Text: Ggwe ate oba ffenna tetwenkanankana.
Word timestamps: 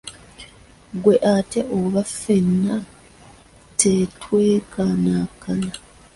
Ggwe 0.95 1.13
ate 1.33 1.59
oba 1.77 2.01
ffenna 2.11 2.75
tetwenkanankana. 3.79 5.73